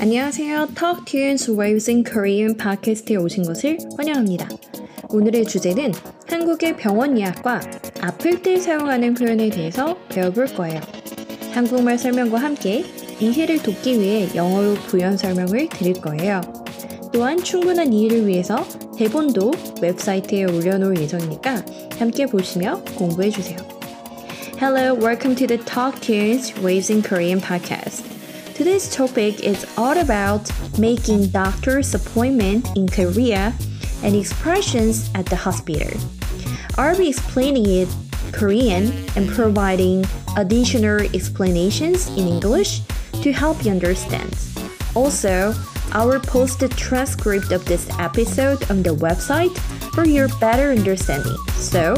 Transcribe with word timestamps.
안녕하세요. 0.00 0.68
Talk 0.74 1.04
Tunes 1.04 1.50
Waves 1.50 1.90
in 1.90 2.02
Korean 2.02 2.56
팟캐스트에 2.56 3.16
오신 3.16 3.42
것을 3.42 3.76
환영합니다. 3.98 4.48
오늘의 5.10 5.44
주제는 5.44 5.92
한국의 6.26 6.78
병원 6.78 7.18
예약과 7.18 7.60
아플 8.00 8.40
때 8.40 8.56
사용하는 8.56 9.12
표현에 9.12 9.50
대해서 9.50 9.98
배워볼 10.08 10.46
거예요. 10.54 10.80
한국말 11.52 11.98
설명과 11.98 12.38
함께 12.38 12.82
이해를 13.20 13.62
돕기 13.62 14.00
위해 14.00 14.28
영어로 14.34 14.72
부연 14.86 15.18
설명을 15.18 15.68
드릴 15.68 16.00
거예요. 16.00 16.40
또한 17.12 17.36
충분한 17.36 17.92
이해를 17.92 18.26
위해서 18.26 18.66
대본도 18.96 19.52
웹사이트에 19.82 20.44
올려놓을 20.44 20.96
예정이니까 20.96 21.62
함께 21.98 22.24
보시며 22.24 22.82
공부해주세요. 22.96 23.58
Hello, 24.58 24.94
welcome 24.94 25.36
to 25.36 25.46
the 25.46 25.62
Talk 25.62 26.00
Tunes 26.00 26.54
Waves 26.64 26.90
in 26.90 27.02
Korean 27.02 27.38
podcast. 27.38 28.19
Today's 28.60 28.94
topic 28.94 29.40
is 29.40 29.64
all 29.78 29.96
about 29.96 30.44
making 30.78 31.28
doctor's 31.28 31.94
appointment 31.94 32.68
in 32.76 32.86
Korea 32.86 33.54
and 34.02 34.14
expressions 34.14 35.08
at 35.14 35.24
the 35.24 35.34
hospital. 35.34 35.98
I'll 36.76 36.94
be 36.94 37.08
explaining 37.08 37.64
it 37.64 37.88
Korean 38.32 38.92
and 39.16 39.30
providing 39.30 40.04
additional 40.36 41.00
explanations 41.16 42.08
in 42.18 42.28
English 42.28 42.82
to 43.22 43.32
help 43.32 43.64
you 43.64 43.70
understand. 43.70 44.36
Also, 44.94 45.54
I 45.92 46.04
will 46.04 46.20
post 46.20 46.60
the 46.60 46.68
transcript 46.68 47.52
of 47.52 47.64
this 47.64 47.88
episode 47.98 48.70
on 48.70 48.82
the 48.82 48.94
website 48.94 49.56
for 49.94 50.04
your 50.04 50.28
better 50.36 50.68
understanding. 50.68 51.38
So, 51.56 51.96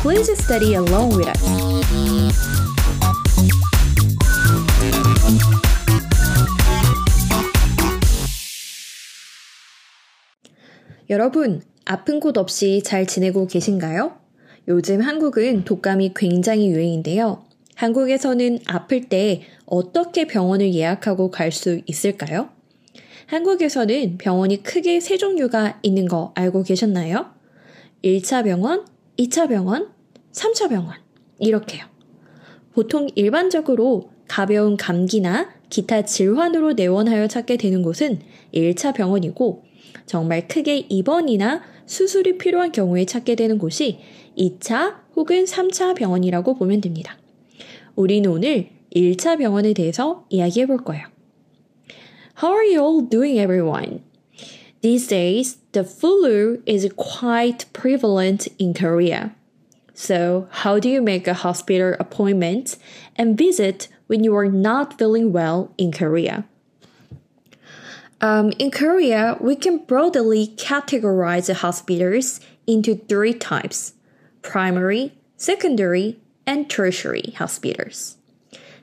please 0.00 0.32
study 0.42 0.72
along 0.72 1.18
with 1.18 1.28
us. 1.28 2.77
여러분, 11.10 11.62
아픈 11.86 12.20
곳 12.20 12.36
없이 12.36 12.82
잘 12.84 13.06
지내고 13.06 13.46
계신가요? 13.46 14.18
요즘 14.68 15.00
한국은 15.00 15.64
독감이 15.64 16.12
굉장히 16.14 16.68
유행인데요. 16.68 17.44
한국에서는 17.76 18.58
아플 18.66 19.08
때 19.08 19.40
어떻게 19.64 20.26
병원을 20.26 20.74
예약하고 20.74 21.30
갈 21.30 21.50
수 21.50 21.80
있을까요? 21.86 22.50
한국에서는 23.26 24.18
병원이 24.18 24.62
크게 24.62 25.00
세 25.00 25.16
종류가 25.16 25.78
있는 25.82 26.08
거 26.08 26.32
알고 26.34 26.62
계셨나요? 26.64 27.30
1차 28.04 28.44
병원, 28.44 28.84
2차 29.18 29.48
병원, 29.48 29.88
3차 30.32 30.68
병원. 30.68 30.96
이렇게요. 31.38 31.86
보통 32.74 33.08
일반적으로 33.14 34.10
가벼운 34.28 34.76
감기나 34.76 35.48
기타 35.70 36.02
질환으로 36.02 36.74
내원하여 36.74 37.28
찾게 37.28 37.56
되는 37.56 37.82
곳은 37.82 38.20
1차 38.52 38.94
병원이고 38.94 39.67
정말 40.06 40.48
크게 40.48 40.86
입원이나 40.88 41.62
수술이 41.86 42.38
필요한 42.38 42.72
경우에 42.72 43.04
찾게 43.04 43.34
되는 43.34 43.58
곳이 43.58 43.98
2차 44.36 44.96
혹은 45.16 45.44
3차 45.44 45.94
병원이라고 45.96 46.54
보면 46.54 46.80
됩니다. 46.80 47.16
우리는 47.96 48.30
오늘 48.30 48.68
1차 48.94 49.38
병원에 49.38 49.72
대해서 49.72 50.24
이야기해 50.28 50.66
볼 50.66 50.78
거예요. 50.78 51.06
How 52.42 52.54
are 52.54 52.64
you 52.64 52.80
all 52.80 53.08
doing, 53.08 53.38
everyone? 53.38 54.02
These 54.80 55.08
days, 55.08 55.58
the 55.72 55.82
flu 55.82 56.62
is 56.66 56.88
quite 56.96 57.66
prevalent 57.72 58.46
in 58.58 58.72
Korea. 58.72 59.34
So, 59.92 60.46
how 60.62 60.78
do 60.78 60.88
you 60.88 61.02
make 61.02 61.26
a 61.26 61.34
hospital 61.34 61.96
appointment 61.98 62.76
and 63.16 63.36
visit 63.36 63.88
when 64.06 64.22
you 64.22 64.36
are 64.36 64.48
not 64.48 64.96
feeling 64.96 65.32
well 65.32 65.72
in 65.76 65.90
Korea? 65.90 66.44
Um, 68.20 68.52
in 68.58 68.70
Korea, 68.70 69.36
we 69.40 69.54
can 69.54 69.78
broadly 69.78 70.48
categorize 70.56 71.46
the 71.46 71.54
hospitals 71.54 72.40
into 72.66 72.96
three 72.96 73.34
types 73.34 73.94
primary, 74.42 75.12
secondary, 75.36 76.18
and 76.46 76.68
tertiary 76.68 77.34
hospitals. 77.36 78.16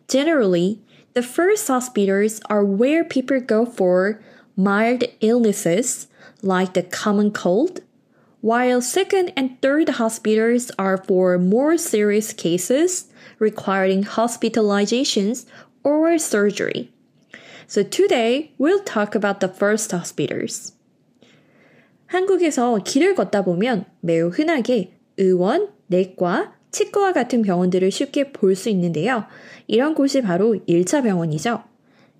Generally, 0.07 0.79
the 1.13 1.23
first 1.23 1.67
hospitals 1.67 2.39
are 2.49 2.63
where 2.63 3.03
people 3.03 3.39
go 3.39 3.65
for 3.65 4.21
mild 4.55 5.03
illnesses 5.21 6.07
like 6.41 6.73
the 6.73 6.83
common 6.83 7.31
cold, 7.31 7.81
while 8.41 8.81
second 8.81 9.33
and 9.35 9.59
third 9.61 9.89
hospitals 9.89 10.71
are 10.77 10.97
for 10.97 11.37
more 11.37 11.77
serious 11.77 12.31
cases 12.31 13.07
requiring 13.39 14.03
hospitalizations 14.03 15.45
or 15.83 16.17
surgery. 16.19 16.91
So 17.67 17.83
today 17.83 18.51
we'll 18.59 18.83
talk 18.83 19.15
about 19.15 19.39
the 19.39 19.51
first 19.53 19.95
hospitals. 19.95 20.73
한국에서 22.07 22.77
길을 22.83 23.15
걷다 23.15 23.43
보면 23.43 23.85
매우 24.01 24.29
흔하게 24.29 24.93
의원, 25.17 25.69
내과, 25.87 26.53
치과와 26.71 27.13
같은 27.13 27.41
병원들을 27.41 27.89
쉽게 27.89 28.31
볼 28.31 28.55
수 28.55 28.69
있는데요. 28.69 29.25
이런 29.67 29.95
곳이 29.95 30.21
바로 30.21 30.55
1차 30.67 31.03
병원이죠. 31.03 31.63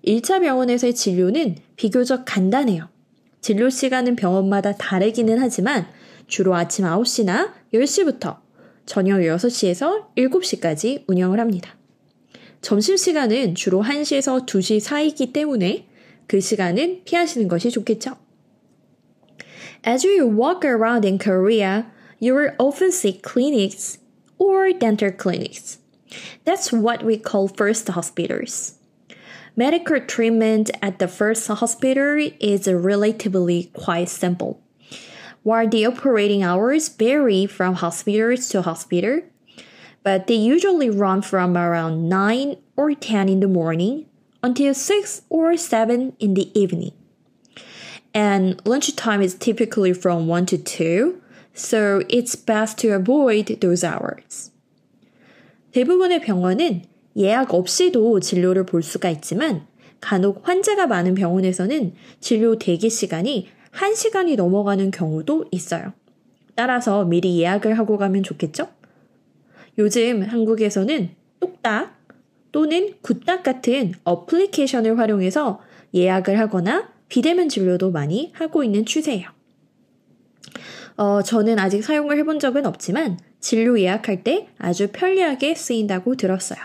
1차 0.04 0.40
병원에서의 0.40 0.94
진료는 0.94 1.56
비교적 1.76 2.24
간단해요. 2.26 2.88
진료 3.40 3.70
시간은 3.70 4.16
병원마다 4.16 4.72
다르기는 4.72 5.38
하지만 5.38 5.86
주로 6.26 6.54
아침 6.54 6.84
9시나 6.84 7.52
10시부터 7.72 8.38
저녁 8.86 9.18
6시에서 9.20 10.14
7시까지 10.16 11.04
운영을 11.06 11.38
합니다. 11.38 11.75
점심시간은 12.61 13.55
주로 13.55 13.83
1시에서 13.83 14.45
2시 14.45 14.79
사이이기 14.79 15.33
때문에 15.33 15.87
그 16.27 16.39
시간은 16.39 17.03
피하시는 17.03 17.47
것이 17.47 17.71
좋겠죠. 17.71 18.17
As 19.85 20.05
you 20.05 20.27
walk 20.27 20.63
around 20.63 21.05
in 21.05 21.17
Korea, 21.17 21.87
you 22.19 22.35
will 22.35 22.53
often 22.59 22.89
see 22.89 23.19
clinics 23.19 23.97
or 24.37 24.71
dental 24.71 25.11
clinics. 25.11 25.79
That's 26.45 26.71
what 26.71 27.03
we 27.03 27.17
call 27.17 27.47
first 27.47 27.89
hospitals. 27.89 28.77
Medical 29.57 29.99
treatment 29.99 30.71
at 30.81 30.99
the 30.99 31.07
first 31.07 31.47
hospital 31.47 32.29
is 32.39 32.67
relatively 32.67 33.71
quite 33.73 34.07
simple. 34.07 34.61
While 35.43 35.67
the 35.67 35.87
operating 35.87 36.43
hours 36.43 36.87
vary 36.87 37.47
from 37.47 37.75
hospital 37.75 38.37
to 38.37 38.61
hospital, 38.61 39.21
but 40.06 40.28
they 40.28 40.36
usually 40.36 40.88
run 40.88 41.20
from 41.20 41.56
around 41.56 42.08
9 42.08 42.56
or 42.76 42.94
10 42.94 43.28
in 43.28 43.40
the 43.40 43.48
morning 43.48 44.06
until 44.40 44.72
6 44.72 45.22
or 45.28 45.56
7 45.56 46.12
in 46.20 46.34
the 46.34 46.48
evening. 46.54 46.92
And 48.14 48.62
lunchtime 48.64 49.20
is 49.20 49.34
typically 49.34 49.92
from 49.92 50.28
1 50.28 50.46
to 50.46 50.58
2, 50.58 51.20
so 51.54 52.02
it's 52.08 52.36
best 52.36 52.78
to 52.82 52.94
avoid 52.94 53.58
those 53.60 53.82
hours. 53.82 54.52
대부분의 55.72 56.20
병원은 56.20 56.82
예약 57.16 57.52
없이도 57.52 58.20
진료를 58.20 58.64
볼 58.64 58.84
수가 58.84 59.10
있지만 59.10 59.66
간혹 60.00 60.46
환자가 60.46 60.86
많은 60.86 61.16
병원에서는 61.16 61.94
진료 62.20 62.56
대기 62.56 62.90
시간이 62.90 63.48
1시간이 63.72 64.36
넘어가는 64.36 64.92
경우도 64.92 65.46
있어요. 65.50 65.94
따라서 66.54 67.04
미리 67.04 67.40
예약을 67.40 67.76
하고 67.76 67.98
가면 67.98 68.22
좋겠죠? 68.22 68.75
요즘 69.78 70.22
한국에서는 70.22 71.10
똑딱 71.40 71.96
또는 72.52 72.94
굿딱 73.02 73.42
같은 73.42 73.92
어플리케이션을 74.04 74.98
활용해서 74.98 75.60
예약을 75.94 76.38
하거나 76.38 76.88
비대면 77.08 77.48
진료도 77.48 77.90
많이 77.90 78.32
하고 78.34 78.64
있는 78.64 78.84
추세예요. 78.84 79.28
어, 80.96 81.22
저는 81.22 81.58
아직 81.58 81.82
사용을 81.82 82.18
해본 82.18 82.38
적은 82.38 82.64
없지만 82.64 83.18
진료 83.40 83.78
예약할 83.78 84.24
때 84.24 84.48
아주 84.58 84.88
편리하게 84.92 85.54
쓰인다고 85.54 86.16
들었어요. 86.16 86.58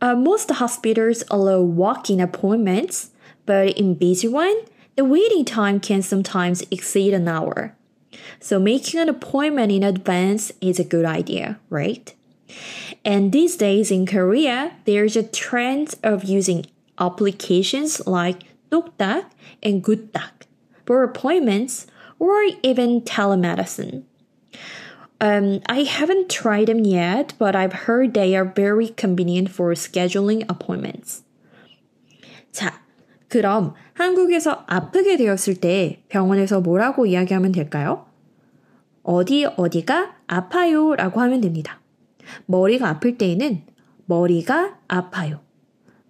Uh, 0.00 0.14
most 0.16 0.52
hospitals 0.52 1.24
allow 1.32 1.60
walk-in 1.60 2.20
appointments, 2.20 3.10
but 3.46 3.74
in 3.76 3.98
busy 3.98 4.28
one, 4.28 4.66
the 4.96 5.04
waiting 5.04 5.44
time 5.44 5.80
can 5.80 6.00
sometimes 6.00 6.62
exceed 6.70 7.14
an 7.14 7.26
hour. 7.26 7.74
So 8.39 8.59
making 8.59 8.99
an 8.99 9.09
appointment 9.09 9.71
in 9.71 9.83
advance 9.83 10.51
is 10.61 10.79
a 10.79 10.83
good 10.83 11.05
idea, 11.05 11.59
right? 11.69 12.13
And 13.05 13.31
these 13.31 13.55
days 13.55 13.91
in 13.91 14.05
Korea, 14.05 14.73
there's 14.85 15.15
a 15.15 15.23
trend 15.23 15.95
of 16.03 16.23
using 16.23 16.65
applications 16.99 18.05
like 18.07 18.43
Dokdak 18.71 19.25
and 19.63 19.83
Gutdak 19.83 20.47
for 20.85 21.03
appointments 21.03 21.87
or 22.17 22.33
even 22.63 23.01
telemedicine. 23.01 24.03
Um, 25.21 25.61
I 25.67 25.83
haven't 25.83 26.29
tried 26.29 26.67
them 26.67 26.85
yet, 26.85 27.33
but 27.37 27.55
I've 27.55 27.85
heard 27.87 28.13
they 28.13 28.35
are 28.35 28.45
very 28.45 28.89
convenient 28.89 29.51
for 29.51 29.73
scheduling 29.73 30.45
appointments. 30.47 31.23
자, 32.51 32.73
그럼 33.27 33.73
한국에서 33.93 34.63
아프게 34.67 35.17
되었을 35.17 35.55
때 35.55 36.01
병원에서 36.07 36.61
뭐라고 36.61 37.05
이야기하면 37.05 37.51
될까요? 37.51 38.05
어디 39.04 39.44
어디가 39.44 40.16
아파요 40.26 40.96
라고 40.96 41.20
하면 41.20 41.40
됩니다. 41.40 41.80
머리가 42.46 42.88
아플 42.88 43.16
때에는 43.16 43.62
머리가 44.06 44.78
아파요. 44.88 45.40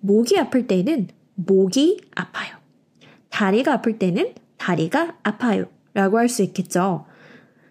목이 0.00 0.38
아플 0.38 0.66
때에는 0.66 1.08
목이 1.34 2.00
아파요. 2.14 2.56
다리가 3.28 3.74
아플 3.74 3.98
때는 3.98 4.34
다리가 4.56 5.18
아파요. 5.22 5.66
라고 5.92 6.18
할 6.18 6.28
수 6.28 6.42
있겠죠. 6.42 7.06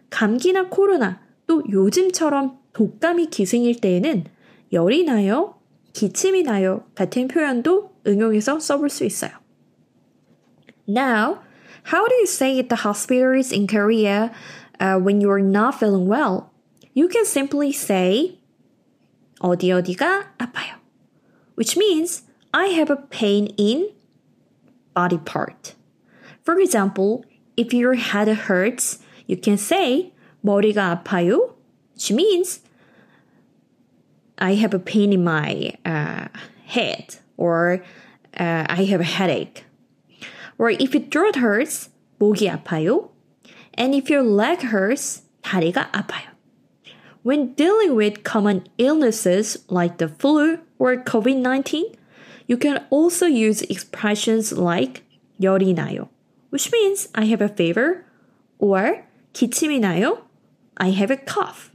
감기나 0.10 0.70
코로나, 0.70 1.22
또 1.48 1.64
요즘처럼 1.70 2.60
독감이 2.74 3.28
기승일 3.28 3.82
때에는 3.82 4.26
열이 4.72 5.04
나요, 5.04 5.56
기침이 5.94 6.44
나요 6.44 6.86
같은 6.96 7.28
표현도 7.28 7.92
응용해서 8.08 8.60
써볼 8.60 8.90
수 8.90 9.06
있어요. 9.06 9.32
Now, 10.88 11.40
how 11.86 12.08
do 12.08 12.16
you 12.16 12.24
say 12.24 12.62
the 12.62 12.82
hospitals 12.86 13.54
in 13.54 13.68
Korea 13.68 14.32
uh, 14.81 14.99
when 14.99 15.21
you're 15.21 15.41
not 15.41 15.79
feeling 15.79 16.07
well? 16.07 16.53
You 16.95 17.09
can 17.09 17.25
simply 17.25 17.73
say 17.73 18.39
어디 19.41 19.71
어디가 19.71 20.37
아파요. 20.39 20.77
Which 21.55 21.77
means 21.77 22.23
I 22.53 22.69
have 22.69 22.91
a 22.91 22.97
pain 22.97 23.55
in 23.57 23.91
body 24.95 25.19
part. 25.19 25.75
For 26.43 26.59
example, 26.59 27.25
if 27.57 27.75
your 27.75 27.95
head 27.95 28.29
hurts, 28.29 28.99
you 29.27 29.37
can 29.37 29.59
say 29.59 30.13
머리가 30.45 31.03
아파요, 31.05 31.55
which 31.95 32.13
means 32.13 32.61
I 34.39 34.55
have 34.55 34.73
a 34.73 34.79
pain 34.79 35.13
in 35.13 35.25
my 35.25 35.73
uh, 35.85 36.29
head 36.67 37.17
or 37.37 37.83
uh, 38.39 38.67
I 38.69 38.85
have 38.85 39.01
a 39.01 39.05
headache. 39.05 39.65
Or 40.59 40.71
if 40.71 40.95
your 40.95 41.05
throat 41.05 41.37
hurts, 41.37 41.91
목이 42.21 42.49
아파요. 42.49 43.11
And 43.75 43.95
if 43.95 44.11
your 44.11 44.23
leg 44.23 44.63
hurts, 44.63 45.23
다리가 45.43 45.91
아파요. 45.93 46.35
When 47.23 47.55
dealing 47.55 47.95
with 47.95 48.25
common 48.25 48.65
illnesses 48.79 49.59
like 49.69 49.99
the 49.99 50.09
flu 50.09 50.59
or 50.79 50.97
COVID 50.97 51.39
19, 51.39 51.97
you 52.47 52.57
can 52.57 52.87
also 52.91 53.27
use 53.27 53.63
expressions 53.63 54.53
like 54.53 55.03
열이 55.41 55.75
나요, 55.75 56.09
which 56.51 56.73
means 56.73 57.09
I 57.15 57.27
have 57.27 57.43
a 57.43 57.49
fever, 57.49 58.05
or 58.59 59.05
기침이 59.35 59.81
나요, 59.81 60.23
I 60.77 60.91
have 60.91 61.11
a 61.11 61.19
cough. 61.19 61.71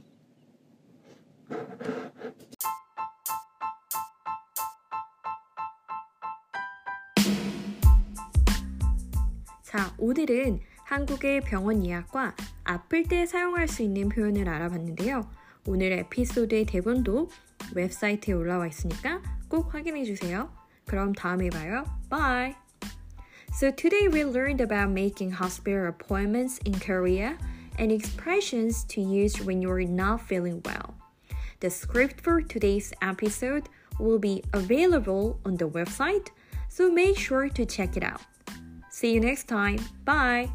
자, 9.62 9.94
오늘은 9.98 10.60
한국의 10.88 11.40
병원 11.40 11.84
예약과 11.84 12.36
아플 12.64 13.04
때 13.04 13.26
사용할 13.26 13.68
수 13.68 13.82
있는 13.82 14.08
표현을 14.08 14.48
알아봤는데요. 14.48 15.28
오늘 15.66 15.92
에피소드의 15.92 16.66
대본도 16.66 17.30
웹사이트에 17.74 18.34
올라와 18.34 18.66
있으니까 18.66 19.22
꼭 19.48 19.74
확인해 19.74 20.04
주세요. 20.04 20.50
그럼 20.86 21.12
다음에 21.12 21.48
봐요. 21.48 21.84
Bye! 22.10 22.54
So 23.52 23.70
today 23.70 24.08
we 24.08 24.24
learned 24.24 24.60
about 24.60 24.90
making 24.90 25.32
hospital 25.32 25.88
appointments 25.88 26.58
in 26.66 26.78
Korea 26.78 27.38
and 27.78 27.92
expressions 27.92 28.84
to 28.88 29.00
use 29.00 29.40
when 29.40 29.62
you're 29.62 29.88
not 29.88 30.20
feeling 30.20 30.60
well. 30.64 30.94
The 31.60 31.70
script 31.70 32.20
for 32.20 32.42
today's 32.42 32.92
episode 33.00 33.68
will 33.98 34.18
be 34.18 34.42
available 34.52 35.38
on 35.46 35.56
the 35.56 35.68
website, 35.68 36.28
so 36.68 36.90
make 36.90 37.16
sure 37.16 37.48
to 37.48 37.64
check 37.64 37.96
it 37.96 38.02
out. 38.02 38.20
See 38.90 39.14
you 39.14 39.20
next 39.20 39.48
time. 39.48 39.78
Bye! 40.04 40.50